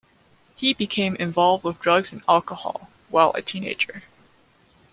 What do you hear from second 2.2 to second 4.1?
alcohol while a teenager.